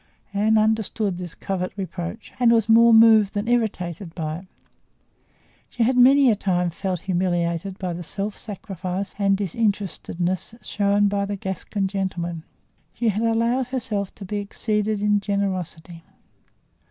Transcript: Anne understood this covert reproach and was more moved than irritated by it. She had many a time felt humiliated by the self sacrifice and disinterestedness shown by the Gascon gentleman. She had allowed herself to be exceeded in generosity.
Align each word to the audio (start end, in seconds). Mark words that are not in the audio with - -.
Anne 0.33 0.57
understood 0.57 1.19
this 1.19 1.35
covert 1.35 1.71
reproach 1.77 2.33
and 2.39 2.51
was 2.51 2.67
more 2.67 2.91
moved 2.91 3.35
than 3.35 3.47
irritated 3.47 4.15
by 4.15 4.37
it. 4.39 4.47
She 5.69 5.83
had 5.83 5.95
many 5.95 6.31
a 6.31 6.35
time 6.35 6.71
felt 6.71 7.01
humiliated 7.01 7.77
by 7.77 7.93
the 7.93 8.01
self 8.01 8.35
sacrifice 8.35 9.13
and 9.19 9.37
disinterestedness 9.37 10.55
shown 10.63 11.07
by 11.07 11.25
the 11.27 11.35
Gascon 11.35 11.87
gentleman. 11.87 12.41
She 12.95 13.09
had 13.09 13.21
allowed 13.21 13.67
herself 13.67 14.15
to 14.15 14.25
be 14.25 14.37
exceeded 14.37 15.03
in 15.03 15.19
generosity. 15.19 16.03